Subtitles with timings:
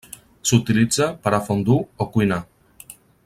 [0.51, 2.43] S'utilitza per a fondue o cuinar.